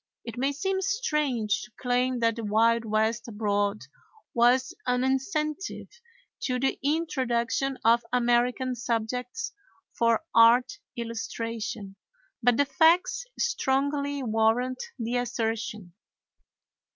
It 0.25 0.35
may 0.35 0.51
seem 0.51 0.81
strange 0.81 1.61
to 1.61 1.71
claim 1.79 2.21
that 2.21 2.35
the 2.35 2.43
Wild 2.43 2.85
West 2.85 3.27
abroad 3.27 3.81
was 4.33 4.73
an 4.87 5.03
incentive 5.03 5.89
to 6.39 6.59
the 6.59 6.79
introduction 6.81 7.77
of 7.85 8.03
American 8.11 8.73
subjects 8.73 9.51
for 9.95 10.23
art 10.33 10.79
illustration; 10.97 11.97
but 12.41 12.57
the 12.57 12.65
facts 12.65 13.27
strongly 13.37 14.23
warrant 14.23 14.81
the 14.97 15.17
assertion. 15.17 15.93